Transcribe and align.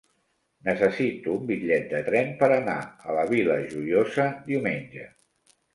Necessito 0.69 1.35
un 1.41 1.45
bitllet 1.51 1.85
de 1.93 2.01
tren 2.09 2.33
per 2.41 2.49
anar 2.59 2.77
a 2.89 3.19
la 3.21 3.29
Vila 3.35 3.61
Joiosa 3.77 4.31
diumenge. 4.53 5.11